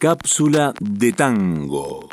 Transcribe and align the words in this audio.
Cápsula 0.00 0.74
de 0.80 1.12
tango. 1.12 2.08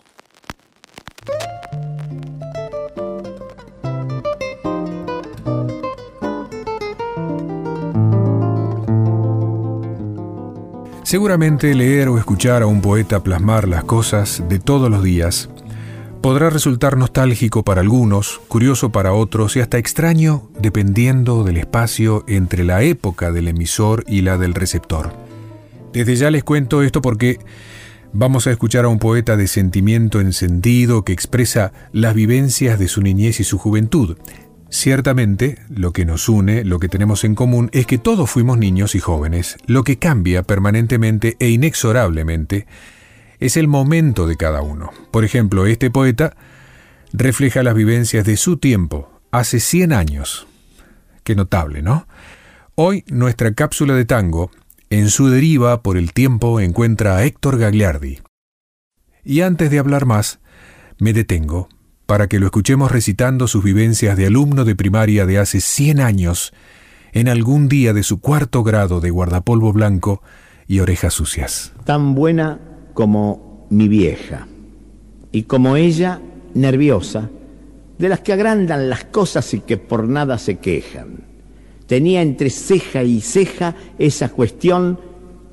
Seguramente 11.03 11.75
leer 11.75 12.09
o 12.09 12.17
escuchar 12.17 12.63
a 12.63 12.65
un 12.65 12.81
poeta 12.81 13.21
plasmar 13.21 13.67
las 13.67 13.83
cosas 13.83 14.41
de 14.49 14.57
todos 14.57 14.89
los 14.89 15.03
días 15.03 15.51
podrá 16.23 16.49
resultar 16.49 16.97
nostálgico 16.97 17.61
para 17.61 17.81
algunos, 17.81 18.41
curioso 18.47 18.91
para 18.91 19.13
otros 19.13 19.55
y 19.57 19.59
hasta 19.59 19.77
extraño 19.77 20.49
dependiendo 20.59 21.43
del 21.43 21.57
espacio 21.57 22.23
entre 22.27 22.63
la 22.63 22.81
época 22.81 23.31
del 23.31 23.47
emisor 23.47 24.03
y 24.07 24.23
la 24.23 24.39
del 24.39 24.55
receptor. 24.55 25.13
Desde 25.93 26.15
ya 26.17 26.29
les 26.29 26.43
cuento 26.43 26.81
esto 26.81 27.01
porque 27.01 27.39
vamos 28.17 28.47
a 28.47 28.51
escuchar 28.51 28.85
a 28.85 28.87
un 28.87 28.97
poeta 28.97 29.35
de 29.35 29.45
sentimiento 29.45 30.21
encendido 30.21 31.03
que 31.03 31.11
expresa 31.11 31.73
las 31.91 32.15
vivencias 32.15 32.79
de 32.79 32.87
su 32.87 33.01
niñez 33.01 33.41
y 33.41 33.43
su 33.43 33.57
juventud. 33.57 34.17
Ciertamente, 34.69 35.59
lo 35.69 35.91
que 35.91 36.05
nos 36.05 36.29
une, 36.29 36.63
lo 36.63 36.79
que 36.79 36.87
tenemos 36.87 37.25
en 37.25 37.35
común, 37.35 37.69
es 37.73 37.85
que 37.85 37.97
todos 37.97 38.29
fuimos 38.29 38.57
niños 38.57 38.95
y 38.95 38.99
jóvenes. 38.99 39.57
Lo 39.67 39.83
que 39.83 39.99
cambia 39.99 40.43
permanentemente 40.43 41.35
e 41.39 41.49
inexorablemente 41.49 42.67
es 43.41 43.57
el 43.57 43.67
momento 43.67 44.27
de 44.27 44.37
cada 44.37 44.61
uno. 44.61 44.91
Por 45.11 45.25
ejemplo, 45.25 45.65
este 45.65 45.91
poeta 45.91 46.37
refleja 47.11 47.63
las 47.63 47.75
vivencias 47.75 48.25
de 48.25 48.37
su 48.37 48.57
tiempo, 48.57 49.11
hace 49.31 49.59
100 49.59 49.91
años. 49.91 50.47
Qué 51.25 51.35
notable, 51.35 51.81
¿no? 51.81 52.07
Hoy 52.75 53.03
nuestra 53.07 53.53
cápsula 53.53 53.93
de 53.93 54.05
tango, 54.05 54.51
en 54.89 55.09
su 55.09 55.29
deriva 55.29 55.81
por 55.81 55.97
el 55.97 56.13
tiempo, 56.13 56.59
encuentra 56.59 57.17
a 57.17 57.23
Héctor 57.23 57.57
Gagliardi. 57.57 58.19
Y 59.23 59.41
antes 59.41 59.71
de 59.71 59.79
hablar 59.79 60.05
más, 60.05 60.39
me 60.99 61.13
detengo 61.13 61.69
para 62.05 62.27
que 62.27 62.39
lo 62.39 62.45
escuchemos 62.45 62.91
recitando 62.91 63.47
sus 63.47 63.63
vivencias 63.63 64.17
de 64.17 64.27
alumno 64.27 64.63
de 64.65 64.75
primaria 64.75 65.25
de 65.25 65.39
hace 65.39 65.59
100 65.59 65.99
años, 65.99 66.53
en 67.13 67.29
algún 67.29 67.67
día 67.67 67.93
de 67.93 68.03
su 68.03 68.19
cuarto 68.19 68.63
grado 68.63 68.99
de 68.99 69.09
guardapolvo 69.09 69.73
blanco 69.73 70.21
y 70.67 70.79
orejas 70.79 71.13
sucias. 71.13 71.73
Tan 71.85 72.13
buena 72.13 72.59
como 72.93 73.67
mi 73.69 73.87
vieja, 73.87 74.47
y 75.31 75.43
como 75.43 75.75
ella, 75.75 76.21
nerviosa, 76.53 77.29
de 77.97 78.09
las 78.09 78.19
que 78.19 78.33
agrandan 78.33 78.89
las 78.89 79.05
cosas 79.05 79.53
y 79.53 79.61
que 79.61 79.77
por 79.77 80.07
nada 80.07 80.37
se 80.37 80.57
quejan. 80.57 81.34
Tenía 81.87 82.21
entre 82.21 82.49
ceja 82.49 83.03
y 83.03 83.21
ceja 83.21 83.75
esa 83.99 84.29
cuestión 84.29 84.99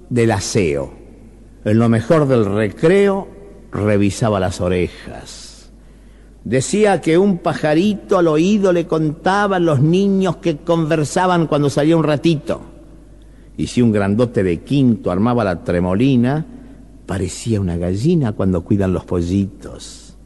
del 0.08 0.30
aseo. 0.30 0.92
En 1.64 1.78
lo 1.78 1.88
mejor 1.88 2.26
del 2.26 2.44
recreo 2.44 3.28
revisaba 3.70 4.40
las 4.40 4.60
orejas 4.60 5.42
Decía 6.44 7.00
que 7.00 7.18
un 7.18 7.38
pajarito 7.38 8.18
al 8.18 8.26
oído 8.26 8.72
le 8.72 8.86
contaba 8.86 9.56
a 9.56 9.60
los 9.60 9.80
niños 9.80 10.36
que 10.38 10.56
conversaban 10.56 11.46
cuando 11.46 11.70
salía 11.70 11.96
un 11.96 12.02
ratito. 12.02 12.60
Y 13.56 13.68
si 13.68 13.80
un 13.80 13.92
grandote 13.92 14.42
de 14.42 14.60
quinto 14.60 15.12
armaba 15.12 15.44
la 15.44 15.62
tremolina, 15.62 16.44
parecía 17.06 17.60
una 17.60 17.76
gallina 17.76 18.32
cuando 18.32 18.64
cuidan 18.64 18.92
los 18.92 19.04
pollitos. 19.04 20.16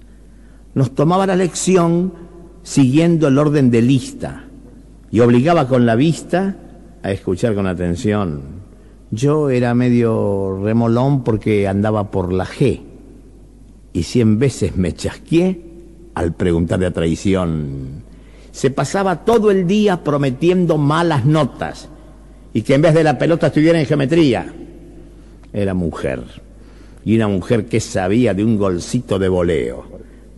Nos 0.74 0.94
tomaba 0.94 1.26
la 1.26 1.36
lección 1.36 2.14
siguiendo 2.62 3.28
el 3.28 3.38
orden 3.38 3.70
de 3.70 3.82
lista 3.82 4.45
y 5.10 5.20
obligaba 5.20 5.68
con 5.68 5.86
la 5.86 5.94
vista 5.94 6.56
a 7.02 7.10
escuchar 7.10 7.54
con 7.54 7.66
atención. 7.66 8.42
Yo 9.10 9.50
era 9.50 9.74
medio 9.74 10.58
remolón 10.62 11.22
porque 11.22 11.68
andaba 11.68 12.10
por 12.10 12.32
la 12.32 12.44
G 12.44 12.82
y 13.92 14.02
cien 14.02 14.38
veces 14.38 14.76
me 14.76 14.92
chasqué 14.92 15.62
al 16.14 16.34
preguntar 16.34 16.80
de 16.80 16.90
traición. 16.90 18.02
Se 18.50 18.70
pasaba 18.70 19.24
todo 19.24 19.50
el 19.50 19.66
día 19.66 20.02
prometiendo 20.02 20.76
malas 20.78 21.24
notas 21.24 21.88
y 22.52 22.62
que 22.62 22.74
en 22.74 22.82
vez 22.82 22.94
de 22.94 23.04
la 23.04 23.18
pelota 23.18 23.48
estuviera 23.48 23.78
en 23.78 23.86
geometría. 23.86 24.52
Era 25.52 25.74
mujer. 25.74 26.24
Y 27.04 27.16
una 27.16 27.28
mujer 27.28 27.66
que 27.66 27.80
sabía 27.80 28.34
de 28.34 28.44
un 28.44 28.56
golcito 28.56 29.18
de 29.18 29.28
voleo. 29.28 29.84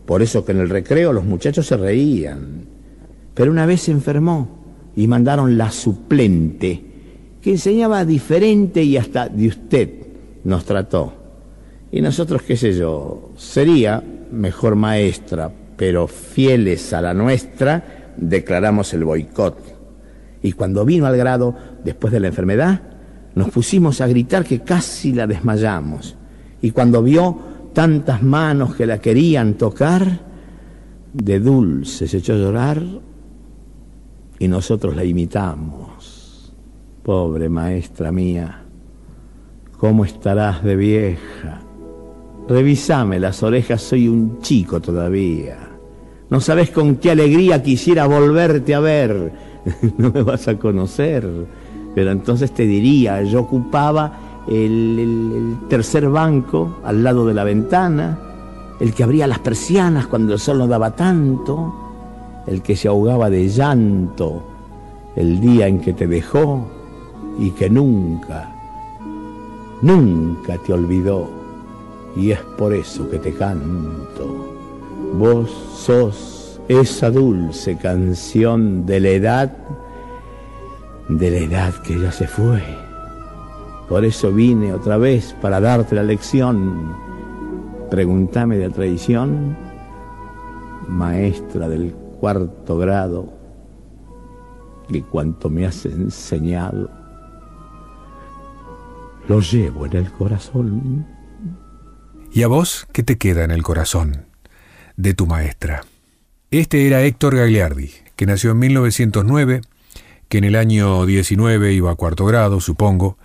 Por 0.05 0.21
eso 0.21 0.45
que 0.45 0.53
en 0.53 0.59
el 0.59 0.69
recreo 0.69 1.13
los 1.13 1.25
muchachos 1.25 1.67
se 1.67 1.77
reían. 1.77 2.67
Pero 3.35 3.51
una 3.51 3.67
vez 3.67 3.83
se 3.83 3.93
enfermó 3.93 4.58
y 4.99 5.07
mandaron 5.07 5.57
la 5.57 5.71
suplente, 5.71 6.83
que 7.41 7.53
enseñaba 7.53 8.05
diferente 8.05 8.83
y 8.83 8.97
hasta 8.97 9.29
de 9.29 9.47
usted 9.47 9.91
nos 10.43 10.65
trató. 10.65 11.13
Y 11.93 12.01
nosotros, 12.01 12.43
qué 12.43 12.57
sé 12.57 12.77
yo, 12.77 13.31
sería 13.37 14.03
mejor 14.33 14.75
maestra, 14.75 15.53
pero 15.77 16.09
fieles 16.09 16.93
a 16.93 17.01
la 17.01 17.15
nuestra, 17.15 18.13
declaramos 18.17 18.93
el 18.93 19.05
boicot. 19.05 19.57
Y 20.43 20.51
cuando 20.51 20.85
vino 20.85 21.07
al 21.07 21.17
grado, 21.17 21.55
después 21.85 22.13
de 22.13 22.19
la 22.19 22.27
enfermedad, 22.27 22.83
nos 23.37 23.51
pusimos 23.51 24.01
a 24.01 24.09
gritar 24.09 24.45
que 24.45 24.63
casi 24.63 25.13
la 25.13 25.29
desmayamos. 25.29 26.17
Y 26.61 26.73
cuando 26.73 27.05
vio 27.05 27.39
tantas 27.73 28.21
manos 28.25 28.75
que 28.75 28.85
la 28.85 29.01
querían 29.01 29.55
tocar, 29.55 30.27
de 31.13 31.39
dulce 31.39 32.09
se 32.09 32.17
echó 32.17 32.33
a 32.33 32.39
llorar 32.39 32.83
y 34.39 34.49
nosotros 34.49 34.97
la 34.97 35.05
imitamos. 35.05 36.55
Pobre 37.03 37.49
maestra 37.49 38.13
mía, 38.13 38.65
¿cómo 39.79 40.05
estarás 40.05 40.63
de 40.63 40.77
vieja? 40.77 41.61
Revísame 42.49 43.21
las 43.21 43.43
orejas, 43.43 43.83
soy 43.83 44.09
un 44.09 44.41
chico 44.41 44.81
todavía. 44.81 45.59
No 46.31 46.41
sabes 46.41 46.71
con 46.71 46.97
qué 46.97 47.11
alegría 47.11 47.63
quisiera 47.63 48.07
volverte 48.07 48.75
a 48.75 48.81
ver. 48.81 49.33
no 49.99 50.11
me 50.11 50.23
vas 50.23 50.49
a 50.49 50.59
conocer. 50.59 51.27
Pero 51.95 52.11
entonces 52.11 52.53
te 52.53 52.65
diría, 52.65 53.23
yo 53.23 53.41
ocupaba 53.41 54.45
el, 54.49 55.59
tercer 55.69 56.09
banco 56.09 56.79
al 56.85 57.03
lado 57.03 57.27
de 57.27 57.35
la 57.35 57.45
ventana, 57.45 58.19
el 58.81 58.95
que 58.95 59.03
abría 59.03 59.27
las 59.27 59.41
persianas 59.41 60.07
cuando 60.07 60.35
el 60.35 60.39
sol 60.39 60.59
no 60.59 60.67
daba 60.67 60.95
tanto, 60.95 61.88
el 62.49 62.63
que 62.63 62.77
se 62.77 62.89
ahogaba 62.89 63.31
de 63.31 63.49
llanto 63.49 64.43
el 65.17 65.41
día 65.41 65.67
en 65.67 65.81
que 65.81 65.93
te 65.93 66.07
dejó 66.07 66.65
y 67.39 67.51
que 67.51 67.69
nunca, 67.69 68.55
nunca 69.83 70.57
te 70.59 70.73
olvidó. 70.73 71.29
Y 72.17 72.31
es 72.31 72.41
por 72.57 72.73
eso 72.73 73.09
que 73.11 73.19
te 73.19 73.33
canto. 73.33 74.57
Vos 75.15 75.51
sos 75.75 76.61
esa 76.69 77.11
dulce 77.11 77.77
canción 77.77 78.87
de 78.87 79.01
la 79.01 79.09
edad, 79.09 79.57
de 81.09 81.31
la 81.31 81.39
edad 81.39 81.75
que 81.83 81.99
ya 81.99 82.13
se 82.13 82.29
fue. 82.29 82.63
Por 83.89 84.05
eso 84.05 84.31
vine 84.33 84.73
otra 84.73 84.99
vez 84.99 85.35
para 85.41 85.61
darte 85.61 85.97
la 85.97 86.03
lección. 86.03 86.95
Pregúntame 87.91 88.57
de 88.57 88.71
traición, 88.71 89.57
maestra 90.87 91.69
del 91.69 91.95
cuarto 92.21 92.79
grado, 92.79 93.33
que 94.89 95.03
cuanto 95.03 95.51
me 95.51 95.67
has 95.67 95.85
enseñado, 95.87 96.91
lo 99.29 99.41
llevo 99.41 99.87
en 99.87 99.97
el 99.97 100.13
corazón. 100.13 101.07
¿Y 102.33 102.43
a 102.43 102.49
vos 102.49 102.87
qué 102.93 103.03
te 103.03 103.19
queda 103.19 103.45
en 103.45 103.51
el 103.51 103.63
corazón? 103.63 104.29
de 104.99 105.15
tu 105.15 105.27
maestra. 105.27 105.85
Este 106.51 106.87
era 106.87 107.03
Héctor 107.03 107.37
Gagliardi, 107.37 107.91
que 108.17 108.27
nació 108.27 108.51
en 108.51 108.59
1909, 108.59 109.61
que 110.29 110.39
en 110.39 110.45
el 110.45 110.57
año 110.57 111.07
19 111.07 111.73
iba 111.73 111.93
a 111.93 111.95
cuarto 111.95 112.27
grado, 112.27 112.61
supongo, 112.61 113.17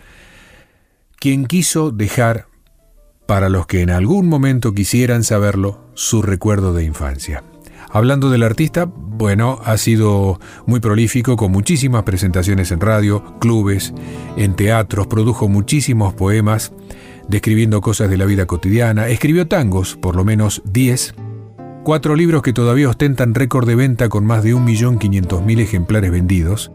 quien 1.20 1.46
quiso 1.46 1.92
dejar, 1.92 2.48
para 3.26 3.50
los 3.50 3.66
que 3.66 3.82
en 3.82 3.90
algún 3.90 4.28
momento 4.28 4.74
quisieran 4.74 5.24
saberlo, 5.24 5.90
su 5.96 6.22
recuerdo 6.22 6.74
de 6.74 6.84
infancia. 6.84 7.44
Hablando 7.94 8.30
del 8.30 8.44
artista, 8.44 8.86
bueno, 8.86 9.60
ha 9.64 9.78
sido 9.78 10.40
muy 10.66 10.80
prolífico 10.80 11.38
con 11.38 11.52
muchísimas 11.52 12.04
presentaciones 12.04 12.72
en 12.72 12.82
radio, 12.82 13.38
clubes, 13.40 13.94
en 14.36 14.56
teatros, 14.56 15.08
produjo 15.08 15.48
muchísimos 15.48 16.14
poemas 16.14 16.74
describiendo 17.28 17.80
cosas 17.80 18.10
de 18.10 18.18
la 18.18 18.26
vida 18.26 18.48
cotidiana, 18.48 19.08
escribió 19.08 19.48
tangos, 19.48 19.96
por 19.96 20.16
lo 20.16 20.26
menos 20.26 20.62
10, 20.66 21.16
Cuatro 21.84 22.16
libros 22.16 22.44
que 22.44 22.54
todavía 22.54 22.88
ostentan 22.88 23.36
récord 23.36 23.68
de 23.68 23.76
venta 23.76 24.08
con 24.08 24.26
más 24.26 24.42
de 24.42 24.56
1.500.000 24.56 25.60
ejemplares 25.60 26.12
vendidos. 26.12 26.72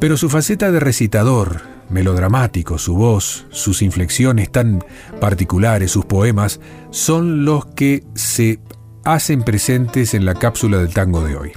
Pero 0.00 0.16
su 0.16 0.28
faceta 0.28 0.72
de 0.72 0.80
recitador, 0.80 1.60
melodramático, 1.90 2.76
su 2.78 2.96
voz, 2.96 3.46
sus 3.50 3.82
inflexiones 3.82 4.50
tan 4.50 4.82
particulares, 5.20 5.92
sus 5.92 6.06
poemas, 6.06 6.58
son 6.90 7.44
los 7.44 7.66
que 7.66 8.02
se 8.14 8.58
hacen 9.04 9.42
presentes 9.42 10.14
en 10.14 10.24
la 10.24 10.34
cápsula 10.34 10.78
del 10.78 10.92
tango 10.92 11.22
de 11.24 11.36
hoy. 11.36 11.52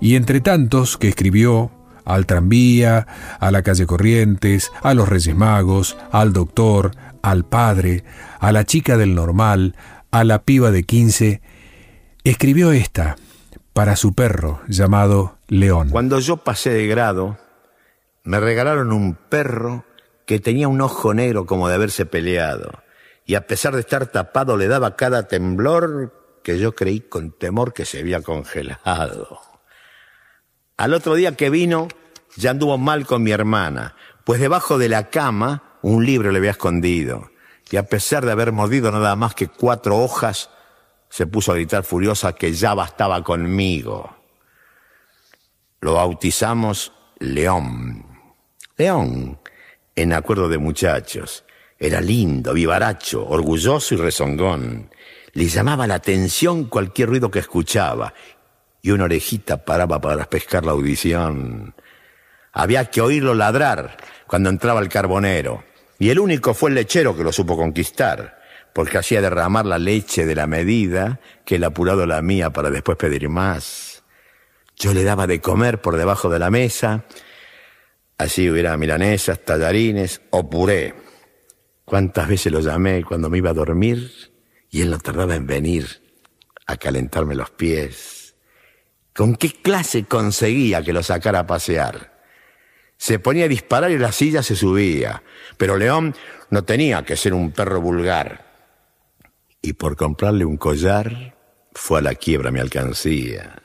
Y 0.00 0.16
entre 0.16 0.40
tantos 0.40 0.96
que 0.96 1.08
escribió 1.08 1.70
al 2.04 2.26
tranvía, 2.26 3.06
a 3.40 3.50
la 3.50 3.62
calle 3.62 3.86
Corrientes, 3.86 4.70
a 4.82 4.94
los 4.94 5.08
Reyes 5.08 5.34
Magos, 5.34 5.96
al 6.12 6.32
doctor, 6.32 6.92
al 7.22 7.44
padre, 7.44 8.04
a 8.38 8.52
la 8.52 8.64
chica 8.64 8.96
del 8.96 9.14
normal, 9.14 9.74
a 10.10 10.24
la 10.24 10.42
piba 10.42 10.70
de 10.70 10.84
15, 10.84 11.42
escribió 12.24 12.72
esta 12.72 13.16
para 13.72 13.96
su 13.96 14.14
perro 14.14 14.60
llamado 14.68 15.38
León. 15.48 15.90
Cuando 15.90 16.20
yo 16.20 16.38
pasé 16.38 16.70
de 16.70 16.86
grado, 16.86 17.36
me 18.22 18.40
regalaron 18.40 18.92
un 18.92 19.14
perro 19.14 19.84
que 20.26 20.40
tenía 20.40 20.68
un 20.68 20.80
ojo 20.80 21.12
negro 21.14 21.46
como 21.46 21.68
de 21.68 21.74
haberse 21.74 22.06
peleado, 22.06 22.70
y 23.24 23.34
a 23.34 23.46
pesar 23.46 23.74
de 23.74 23.80
estar 23.80 24.06
tapado 24.06 24.56
le 24.56 24.68
daba 24.68 24.96
cada 24.96 25.28
temblor 25.28 26.25
que 26.46 26.60
yo 26.60 26.76
creí 26.76 27.00
con 27.00 27.32
temor 27.32 27.72
que 27.72 27.84
se 27.84 27.98
había 27.98 28.22
congelado. 28.22 29.40
Al 30.76 30.94
otro 30.94 31.16
día 31.16 31.36
que 31.36 31.50
vino, 31.50 31.88
ya 32.36 32.52
anduvo 32.52 32.78
mal 32.78 33.04
con 33.04 33.24
mi 33.24 33.32
hermana, 33.32 33.96
pues 34.22 34.38
debajo 34.38 34.78
de 34.78 34.88
la 34.88 35.10
cama 35.10 35.76
un 35.82 36.06
libro 36.06 36.30
le 36.30 36.38
había 36.38 36.52
escondido. 36.52 37.32
Y 37.68 37.78
a 37.78 37.88
pesar 37.88 38.24
de 38.24 38.30
haber 38.30 38.52
mordido 38.52 38.92
nada 38.92 39.16
más 39.16 39.34
que 39.34 39.48
cuatro 39.48 39.98
hojas, 39.98 40.48
se 41.08 41.26
puso 41.26 41.50
a 41.50 41.56
gritar 41.56 41.82
furiosa 41.82 42.34
que 42.34 42.52
ya 42.52 42.74
bastaba 42.74 43.24
conmigo. 43.24 44.16
Lo 45.80 45.94
bautizamos 45.94 46.92
León. 47.18 48.06
León, 48.76 49.40
en 49.96 50.12
acuerdo 50.12 50.48
de 50.48 50.58
muchachos. 50.58 51.44
Era 51.76 52.00
lindo, 52.00 52.52
vivaracho, 52.54 53.26
orgulloso 53.26 53.94
y 53.94 53.96
rezongón. 53.96 54.90
Le 55.36 55.48
llamaba 55.48 55.86
la 55.86 55.96
atención 55.96 56.64
cualquier 56.64 57.10
ruido 57.10 57.30
que 57.30 57.40
escuchaba 57.40 58.14
y 58.80 58.90
una 58.90 59.04
orejita 59.04 59.66
paraba 59.66 60.00
para 60.00 60.30
pescar 60.30 60.64
la 60.64 60.72
audición. 60.72 61.74
Había 62.54 62.86
que 62.86 63.02
oírlo 63.02 63.34
ladrar 63.34 63.98
cuando 64.26 64.48
entraba 64.48 64.80
el 64.80 64.88
carbonero. 64.88 65.62
Y 65.98 66.08
el 66.08 66.20
único 66.20 66.54
fue 66.54 66.70
el 66.70 66.76
lechero 66.76 67.14
que 67.14 67.22
lo 67.22 67.32
supo 67.32 67.54
conquistar, 67.54 68.40
porque 68.72 68.96
hacía 68.96 69.20
derramar 69.20 69.66
la 69.66 69.78
leche 69.78 70.24
de 70.24 70.34
la 70.34 70.46
medida 70.46 71.20
que 71.44 71.56
el 71.56 71.64
apurado 71.64 72.06
la 72.06 72.22
mía 72.22 72.48
para 72.48 72.70
después 72.70 72.96
pedir 72.96 73.28
más. 73.28 74.04
Yo 74.74 74.94
le 74.94 75.04
daba 75.04 75.26
de 75.26 75.42
comer 75.42 75.82
por 75.82 75.98
debajo 75.98 76.30
de 76.30 76.38
la 76.38 76.48
mesa, 76.48 77.04
así 78.16 78.48
hubiera 78.48 78.74
milanesas, 78.78 79.44
tallarines 79.44 80.22
o 80.30 80.48
puré. 80.48 80.94
Cuántas 81.84 82.26
veces 82.26 82.50
lo 82.50 82.60
llamé 82.60 83.04
cuando 83.04 83.28
me 83.28 83.36
iba 83.36 83.50
a 83.50 83.54
dormir 83.54 84.34
y 84.76 84.82
él 84.82 84.90
no 84.90 84.98
tardaba 84.98 85.34
en 85.34 85.46
venir 85.46 86.02
a 86.66 86.76
calentarme 86.76 87.34
los 87.34 87.48
pies. 87.48 88.34
¿Con 89.14 89.34
qué 89.34 89.50
clase 89.50 90.04
conseguía 90.04 90.82
que 90.82 90.92
lo 90.92 91.02
sacara 91.02 91.38
a 91.38 91.46
pasear? 91.46 92.20
Se 92.98 93.18
ponía 93.18 93.46
a 93.46 93.48
disparar 93.48 93.90
y 93.90 93.96
la 93.96 94.12
silla 94.12 94.42
se 94.42 94.54
subía. 94.54 95.22
Pero 95.56 95.78
León 95.78 96.14
no 96.50 96.64
tenía 96.64 97.06
que 97.06 97.16
ser 97.16 97.32
un 97.32 97.52
perro 97.52 97.80
vulgar. 97.80 98.44
Y 99.62 99.72
por 99.72 99.96
comprarle 99.96 100.44
un 100.44 100.58
collar 100.58 101.38
fue 101.72 102.00
a 102.00 102.02
la 102.02 102.14
quiebra 102.14 102.50
mi 102.50 102.60
alcancía. 102.60 103.62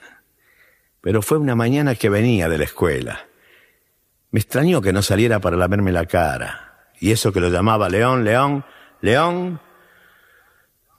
Pero 1.02 1.22
fue 1.22 1.40
una 1.40 1.56
mañana 1.56 1.96
que 1.96 2.08
venía 2.08 2.48
de 2.48 2.58
la 2.58 2.64
escuela. 2.64 3.28
Me 4.30 4.40
extrañó 4.40 4.82
que 4.82 4.94
no 4.94 5.02
saliera 5.02 5.42
para 5.42 5.58
lamerme 5.58 5.92
la 5.92 6.06
cara. 6.06 6.88
Y 7.02 7.12
eso 7.12 7.34
que 7.34 7.42
lo 7.42 7.50
llamaba 7.50 7.90
León, 7.90 8.24
León, 8.24 8.64
León. 9.02 9.60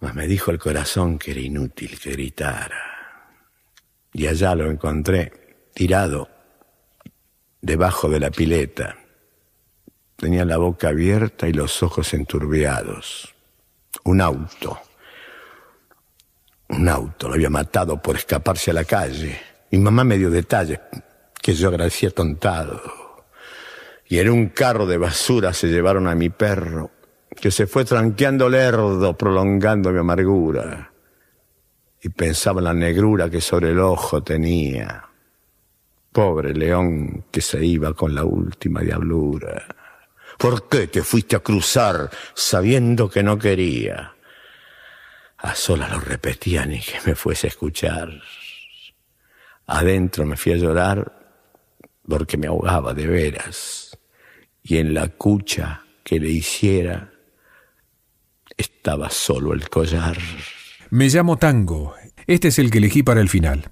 Mas 0.03 0.17
me 0.17 0.27
dijo 0.27 0.51
el 0.51 0.59
corazón 0.59 1.17
que 1.17 1.31
era 1.31 1.41
inútil 1.41 1.97
que 2.01 2.11
gritara. 2.11 3.31
Y 4.13 4.27
allá 4.27 4.57
lo 4.57 4.69
encontré, 4.69 5.33
tirado, 5.73 6.29
debajo 7.61 8.09
de 8.09 8.19
la 8.19 8.33
pileta. 8.33 8.97
Tenía 10.17 10.45
la 10.45 10.57
boca 10.57 10.89
abierta 10.89 11.47
y 11.47 11.53
los 11.53 11.85
ojos 11.85 12.13
enturbiados. 12.15 13.33
Un 14.03 14.21
auto. 14.21 14.81
Un 16.71 16.89
auto 16.89 17.29
lo 17.29 17.35
había 17.35 17.51
matado 17.51 18.03
por 18.03 18.17
escaparse 18.17 18.73
a 18.73 18.75
la 18.75 18.85
calle. 18.85 19.41
Mi 19.71 19.79
mamá 19.79 20.03
me 20.03 20.19
dio 20.19 20.31
detalles 20.31 20.81
que 21.41 21.55
yo 21.55 21.69
agradecía 21.69 22.11
tontado. 22.11 22.83
Y 24.09 24.19
en 24.19 24.31
un 24.31 24.49
carro 24.49 24.85
de 24.85 24.99
basura 24.99 25.53
se 25.53 25.69
llevaron 25.69 26.09
a 26.09 26.17
mi 26.17 26.29
perro, 26.29 26.91
que 27.37 27.51
se 27.51 27.67
fue 27.67 27.85
tranqueando 27.85 28.49
lerdo, 28.49 29.17
prolongando 29.17 29.91
mi 29.91 29.99
amargura. 29.99 30.93
Y 32.03 32.09
pensaba 32.09 32.61
en 32.61 32.65
la 32.65 32.75
negrura 32.75 33.31
que 33.31 33.41
sobre 33.41 33.71
el 33.71 33.79
ojo 33.79 34.23
tenía. 34.23 35.09
Pobre 36.11 36.53
león 36.53 37.27
que 37.31 37.41
se 37.41 37.65
iba 37.65 37.95
con 37.95 38.15
la 38.15 38.25
última 38.25 38.81
diablura. 38.81 39.67
¿Por 40.39 40.69
qué 40.69 40.89
te 40.89 41.03
fuiste 41.03 41.37
a 41.37 41.41
cruzar 41.41 42.11
sabiendo 42.35 43.09
que 43.09 43.23
no 43.23 43.39
quería? 43.39 44.15
A 45.39 45.55
sola 45.55 45.89
lo 45.89 46.01
repetía 46.01 46.67
ni 46.67 46.81
que 46.81 46.99
me 47.07 47.15
fuese 47.15 47.47
a 47.47 47.51
escuchar. 47.51 48.11
Adentro 49.67 50.27
me 50.27 50.37
fui 50.37 50.53
a 50.53 50.57
llorar 50.57 51.13
porque 52.07 52.37
me 52.37 52.49
ahogaba 52.49 52.93
de 52.95 53.07
veras. 53.07 53.97
Y 54.63 54.79
en 54.79 54.95
la 54.95 55.09
cucha 55.09 55.85
que 56.05 56.19
le 56.21 56.29
hiciera 56.29 57.12
estaba 58.57 59.11
solo 59.11 59.53
el 59.53 59.69
collar. 59.69 60.19
Me 60.91 61.09
llamo 61.09 61.39
Tango. 61.39 61.95
Este 62.27 62.49
es 62.49 62.59
el 62.59 62.71
que 62.71 62.79
elegí 62.79 63.03
para 63.03 63.21
el 63.21 63.29
final. 63.29 63.71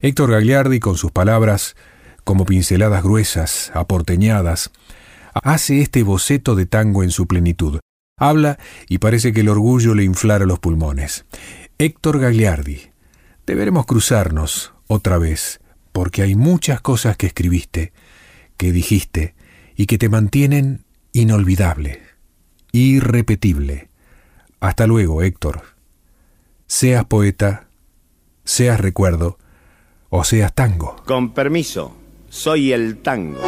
Héctor 0.00 0.30
Gagliardi, 0.30 0.80
con 0.80 0.96
sus 0.96 1.12
palabras, 1.12 1.76
como 2.24 2.46
pinceladas 2.46 3.02
gruesas, 3.02 3.70
aporteñadas, 3.74 4.70
hace 5.34 5.80
este 5.80 6.02
boceto 6.02 6.54
de 6.54 6.66
tango 6.66 7.02
en 7.02 7.10
su 7.10 7.26
plenitud. 7.26 7.80
Habla 8.18 8.58
y 8.88 8.98
parece 8.98 9.32
que 9.32 9.40
el 9.40 9.48
orgullo 9.48 9.94
le 9.94 10.04
inflara 10.04 10.46
los 10.46 10.58
pulmones. 10.58 11.26
Héctor 11.78 12.20
Gagliardi, 12.20 12.92
deberemos 13.46 13.86
cruzarnos 13.86 14.72
otra 14.86 15.18
vez, 15.18 15.60
porque 15.92 16.22
hay 16.22 16.34
muchas 16.34 16.80
cosas 16.80 17.16
que 17.16 17.26
escribiste, 17.26 17.92
que 18.56 18.72
dijiste, 18.72 19.34
y 19.76 19.86
que 19.86 19.98
te 19.98 20.08
mantienen 20.08 20.84
inolvidable, 21.12 22.00
irrepetible. 22.72 23.89
Hasta 24.60 24.86
luego, 24.86 25.22
Héctor. 25.22 25.62
Seas 26.66 27.06
poeta, 27.06 27.68
seas 28.44 28.78
recuerdo, 28.78 29.38
o 30.10 30.22
seas 30.22 30.54
tango. 30.54 30.96
Con 31.06 31.32
permiso, 31.32 31.96
soy 32.28 32.72
el 32.72 32.98
tango. 32.98 33.40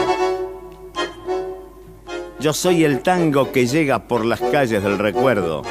Yo 2.40 2.52
soy 2.52 2.84
el 2.84 3.02
tango 3.02 3.52
que 3.52 3.66
llega 3.66 4.08
por 4.08 4.24
las 4.24 4.40
calles 4.40 4.82
del 4.82 4.98
recuerdo, 4.98 5.62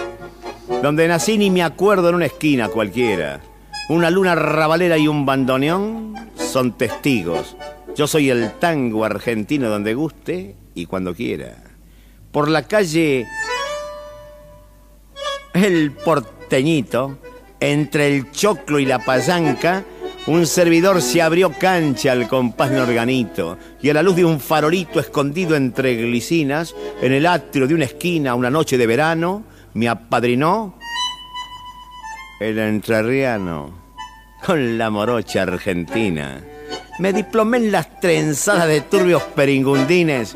donde 0.81 1.07
nací 1.07 1.37
ni 1.37 1.49
me 1.49 1.63
acuerdo 1.63 2.09
en 2.09 2.15
una 2.15 2.27
esquina 2.27 2.69
cualquiera. 2.69 3.41
Una 3.89 4.09
luna 4.09 4.35
rabalera 4.35 4.97
y 4.97 5.07
un 5.07 5.25
bandoneón 5.25 6.13
son 6.35 6.77
testigos. 6.77 7.57
Yo 7.95 8.07
soy 8.07 8.29
el 8.29 8.51
tango 8.53 9.03
argentino 9.03 9.69
donde 9.69 9.95
guste 9.95 10.55
y 10.75 10.85
cuando 10.85 11.13
quiera. 11.13 11.57
Por 12.31 12.47
la 12.47 12.63
calle 12.63 13.25
El 15.53 15.91
Porteñito, 15.91 17.17
entre 17.59 18.07
el 18.07 18.31
choclo 18.31 18.79
y 18.79 18.85
la 18.85 18.99
payanca, 18.99 19.83
un 20.27 20.47
servidor 20.47 21.01
se 21.01 21.21
abrió 21.21 21.51
cancha 21.51 22.13
al 22.13 22.29
compás 22.29 22.69
de 22.69 22.79
organito 22.79 23.57
y 23.81 23.89
a 23.89 23.93
la 23.93 24.01
luz 24.01 24.15
de 24.15 24.23
un 24.23 24.39
farolito 24.39 25.01
escondido 25.01 25.57
entre 25.57 25.95
glicinas, 25.95 26.73
en 27.01 27.11
el 27.11 27.25
atrio 27.25 27.67
de 27.67 27.73
una 27.73 27.83
esquina 27.83 28.33
una 28.33 28.49
noche 28.49 28.77
de 28.77 28.87
verano, 28.87 29.43
me 29.73 29.89
apadrinó 29.89 30.75
el 32.39 32.57
entrerriano 32.57 33.73
con 34.45 34.77
la 34.77 34.89
morocha 34.89 35.41
argentina. 35.41 36.41
Me 36.99 37.11
diplomé 37.11 37.57
en 37.57 37.71
las 37.73 37.99
trenzadas 37.99 38.69
de 38.69 38.81
turbios 38.81 39.23
peringundines 39.35 40.33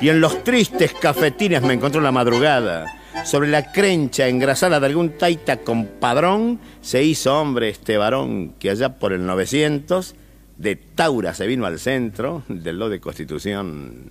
y 0.00 0.08
en 0.08 0.20
los 0.20 0.44
tristes 0.44 0.92
cafetines 0.92 1.62
me 1.62 1.74
encontró 1.74 2.00
la 2.00 2.12
madrugada 2.12 3.01
sobre 3.24 3.48
la 3.48 3.72
crencha 3.72 4.28
engrasada 4.28 4.80
de 4.80 4.86
algún 4.86 5.10
taita 5.10 5.58
compadrón, 5.58 6.58
se 6.80 7.04
hizo 7.04 7.40
hombre 7.40 7.68
este 7.68 7.96
varón 7.96 8.54
que 8.58 8.70
allá 8.70 8.98
por 8.98 9.12
el 9.12 9.26
900 9.26 10.14
de 10.58 10.76
Taura 10.76 11.34
se 11.34 11.46
vino 11.46 11.66
al 11.66 11.78
centro 11.78 12.42
del 12.48 12.78
lo 12.78 12.88
de 12.88 13.00
Constitución. 13.00 14.10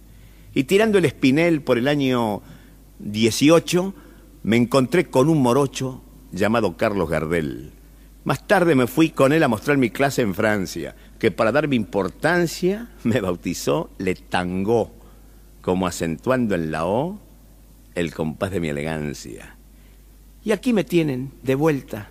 Y 0.53 0.65
tirando 0.65 0.97
el 0.97 1.05
espinel 1.05 1.61
por 1.61 1.77
el 1.77 1.87
año 1.87 2.41
18, 2.99 3.93
me 4.43 4.57
encontré 4.57 5.05
con 5.05 5.29
un 5.29 5.41
morocho 5.41 6.01
llamado 6.31 6.77
Carlos 6.77 7.09
Gardel. 7.09 7.71
Más 8.23 8.47
tarde 8.47 8.75
me 8.75 8.87
fui 8.87 9.09
con 9.09 9.33
él 9.33 9.43
a 9.43 9.47
mostrar 9.47 9.77
mi 9.77 9.89
clase 9.89 10.21
en 10.21 10.35
Francia, 10.35 10.95
que 11.19 11.31
para 11.31 11.51
darme 11.51 11.75
importancia 11.75 12.89
me 13.03 13.21
bautizó 13.21 13.89
Le 13.97 14.15
Tango, 14.15 14.91
como 15.61 15.87
acentuando 15.87 16.55
en 16.55 16.71
la 16.71 16.85
O 16.85 17.30
el 17.95 18.13
compás 18.13 18.51
de 18.51 18.59
mi 18.59 18.69
elegancia. 18.69 19.57
Y 20.43 20.51
aquí 20.51 20.73
me 20.73 20.83
tienen, 20.83 21.31
de 21.43 21.55
vuelta, 21.55 22.09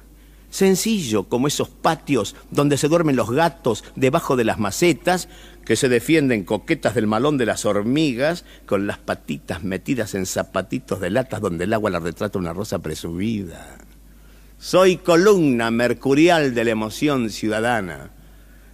sencillo 0.51 1.25
como 1.25 1.49
esos 1.49 1.69
patios 1.69 2.37
donde 2.51 2.77
se 2.77 2.89
duermen 2.89 3.17
los 3.17 3.31
gatos 3.31 3.85
debajo 3.97 4.37
de 4.37 4.45
las 4.45 4.59
macetas, 4.59 5.29
que 5.65 5.77
se 5.77 5.89
defienden 5.89 6.45
coquetas 6.45 6.95
del 6.95 7.07
malón 7.07 7.39
de 7.39 7.47
las 7.47 7.65
hormigas, 7.65 8.45
con 8.67 8.87
las 8.87 8.99
patitas 8.99 9.63
metidas 9.63 10.15
en 10.15 10.27
zapatitos 10.27 11.01
de 11.01 11.11
latas 11.11 11.41
donde 11.41 11.65
el 11.65 11.73
agua 11.73 11.91
la 11.91 12.01
retrata 12.01 12.39
una 12.39 12.53
rosa 12.53 12.81
presumida. 12.81 13.79
Soy 14.59 14.97
columna 14.99 15.71
mercurial 15.71 16.55
de 16.55 16.65
la 16.65 16.71
emoción 16.73 17.31
ciudadana. 17.31 18.11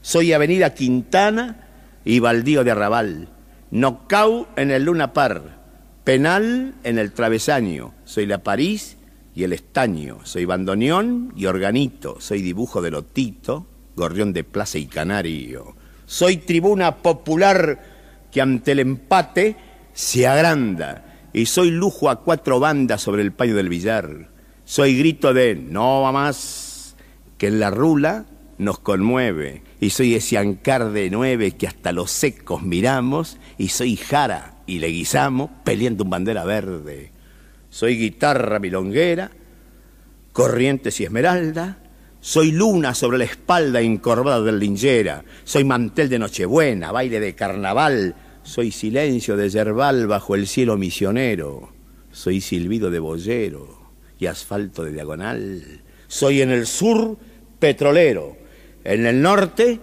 Soy 0.00 0.32
Avenida 0.32 0.74
Quintana 0.74 1.68
y 2.04 2.18
Baldío 2.18 2.64
de 2.64 2.70
Arrabal. 2.72 3.28
Nocau 3.70 4.48
en 4.56 4.70
el 4.70 4.84
Luna 4.84 5.12
Par. 5.12 5.65
Penal 6.06 6.74
en 6.84 7.00
el 7.00 7.10
Travesaño. 7.10 7.92
Soy 8.04 8.26
la 8.26 8.44
París 8.44 8.96
y 9.34 9.42
el 9.42 9.52
estaño. 9.52 10.20
Soy 10.22 10.44
bandoneón 10.44 11.32
y 11.34 11.46
organito. 11.46 12.20
Soy 12.20 12.42
dibujo 12.42 12.80
de 12.80 12.92
lotito, 12.92 13.66
gorrión 13.96 14.32
de 14.32 14.44
plaza 14.44 14.78
y 14.78 14.86
canario. 14.86 15.74
Soy 16.04 16.36
tribuna 16.36 16.98
popular 16.98 18.28
que 18.30 18.40
ante 18.40 18.70
el 18.70 18.78
empate 18.78 19.56
se 19.94 20.28
agranda. 20.28 21.28
Y 21.32 21.46
soy 21.46 21.72
lujo 21.72 22.08
a 22.08 22.20
cuatro 22.22 22.60
bandas 22.60 23.02
sobre 23.02 23.22
el 23.22 23.32
paño 23.32 23.56
del 23.56 23.68
billar. 23.68 24.30
Soy 24.64 24.96
grito 24.96 25.34
de 25.34 25.56
no 25.56 26.02
va 26.02 26.12
más, 26.12 26.94
que 27.36 27.48
en 27.48 27.58
la 27.58 27.70
rula 27.70 28.26
nos 28.58 28.78
conmueve. 28.78 29.64
Y 29.80 29.90
soy 29.90 30.14
ese 30.14 30.38
ancar 30.38 30.92
de 30.92 31.10
nueve 31.10 31.56
que 31.56 31.66
hasta 31.66 31.90
los 31.90 32.12
secos 32.12 32.62
miramos. 32.62 33.38
Y 33.58 33.70
soy 33.70 33.96
jara 33.96 34.55
y 34.66 34.78
le 34.78 34.88
guisamos 34.88 35.50
peleando 35.64 36.04
un 36.04 36.10
bandera 36.10 36.44
verde. 36.44 37.12
Soy 37.70 37.96
guitarra 37.96 38.58
milonguera, 38.58 39.30
corrientes 40.32 41.00
y 41.00 41.04
esmeralda. 41.04 41.78
Soy 42.20 42.50
luna 42.50 42.94
sobre 42.94 43.18
la 43.18 43.24
espalda 43.24 43.80
encorvada 43.80 44.42
del 44.42 44.58
linjera. 44.58 45.24
Soy 45.44 45.64
mantel 45.64 46.08
de 46.08 46.18
Nochebuena, 46.18 46.90
baile 46.90 47.20
de 47.20 47.34
carnaval. 47.34 48.14
Soy 48.42 48.72
silencio 48.72 49.36
de 49.36 49.48
yerbal 49.48 50.06
bajo 50.06 50.34
el 50.34 50.46
cielo 50.46 50.76
misionero. 50.76 51.72
Soy 52.10 52.40
silbido 52.40 52.90
de 52.90 52.98
boyero 52.98 53.92
y 54.18 54.26
asfalto 54.26 54.82
de 54.82 54.92
diagonal. 54.92 55.82
Soy 56.08 56.42
en 56.42 56.50
el 56.50 56.66
sur 56.66 57.16
petrolero, 57.58 58.36
en 58.84 59.06
el 59.06 59.20
norte 59.20 59.80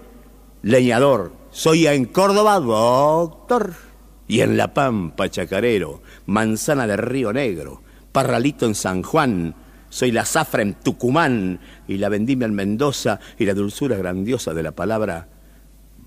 leñador. 0.64 1.34
Soy 1.52 1.88
en 1.88 2.06
Córdoba 2.06 2.60
doctor 2.60 3.93
y 4.28 4.42
en 4.42 4.58
La 4.58 4.74
Pampa 4.74 5.30
chacarero, 5.30 6.02
manzana 6.26 6.88
de 6.88 6.98
Río 6.98 7.34
Negro, 7.34 7.82
parralito 8.12 8.66
en 8.66 8.76
San 8.76 9.04
Juan. 9.04 9.56
Soy 9.90 10.12
la 10.12 10.26
zafra 10.26 10.64
en 10.64 10.74
Tucumán 10.74 11.60
y 11.88 11.98
la 11.98 12.10
vendimia 12.10 12.46
en 12.46 12.56
Mendoza 12.56 13.20
y 13.38 13.46
la 13.46 13.54
dulzura 13.54 13.96
grandiosa 13.98 14.54
de 14.54 14.64
la 14.64 14.72
palabra 14.72 15.28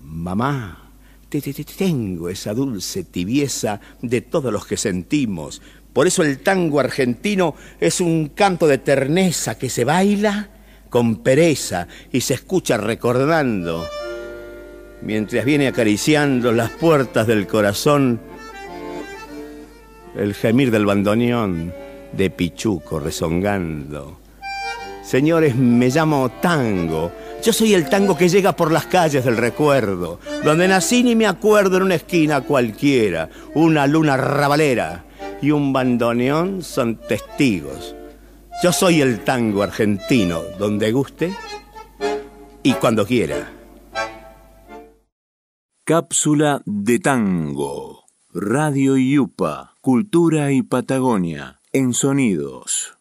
mamá. 0.01 0.91
Tengo 1.29 2.29
esa 2.29 2.53
dulce 2.53 3.03
tibieza 3.03 3.81
de 4.01 4.21
todos 4.21 4.51
los 4.51 4.65
que 4.65 4.77
sentimos, 4.77 5.61
por 5.97 6.05
eso 6.05 6.21
el 6.21 6.39
tango 6.39 6.79
argentino 6.79 7.55
es 7.79 8.01
un 8.01 8.29
canto 8.29 8.67
de 8.67 8.77
terneza 8.77 9.57
que 9.57 9.67
se 9.67 9.83
baila 9.83 10.49
con 10.89 11.23
pereza 11.23 11.87
y 12.11 12.21
se 12.21 12.35
escucha 12.35 12.77
recordando, 12.77 13.83
mientras 15.01 15.45
viene 15.45 15.67
acariciando 15.67 16.51
las 16.51 16.71
puertas 16.71 17.27
del 17.27 17.47
corazón 17.47 18.19
el 20.17 20.33
gemir 20.33 20.71
del 20.71 20.85
bandoneón 20.85 21.73
de 22.11 22.29
Pichuco 22.29 22.99
rezongando. 22.99 24.19
Señores, 25.03 25.55
me 25.55 25.89
llamo 25.89 26.29
tango. 26.41 27.11
Yo 27.43 27.53
soy 27.53 27.73
el 27.73 27.87
tango 27.87 28.17
que 28.17 28.27
llega 28.27 28.55
por 28.55 28.71
las 28.71 28.87
calles 28.87 29.23
del 29.23 29.37
recuerdo, 29.37 30.19
donde 30.43 30.67
nací 30.67 31.03
ni 31.03 31.15
me 31.15 31.27
acuerdo 31.27 31.77
en 31.77 31.83
una 31.83 31.95
esquina 31.95 32.41
cualquiera, 32.41 33.29
una 33.53 33.85
luna 33.85 34.17
rabalera 34.17 35.05
y 35.41 35.51
un 35.51 35.71
bandoneón 35.71 36.63
son 36.63 36.95
testigos. 36.95 37.95
Yo 38.63 38.73
soy 38.73 39.01
el 39.01 39.19
tango 39.19 39.61
argentino, 39.61 40.41
donde 40.57 40.91
guste 40.91 41.31
y 42.63 42.73
cuando 42.73 43.05
quiera. 43.05 43.56
Cápsula 45.87 46.61
de 46.65 46.99
tango. 46.99 48.03
Radio 48.33 48.97
Yupa, 48.97 49.73
Cultura 49.79 50.51
y 50.51 50.61
Patagonia, 50.61 51.61
en 51.71 51.93
sonidos. 51.93 52.96